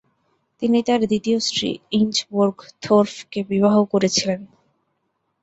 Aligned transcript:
তিনি 0.61 0.79
তার 0.83 1.01
দ্বিতীয় 1.03 1.37
স্ত্রী 1.39 1.69
ইঞ্জবোর্গ 1.91 2.57
থোর্ফকে 2.81 3.39
বিবাহ 3.43 3.75
করেছিলেন। 3.85 4.41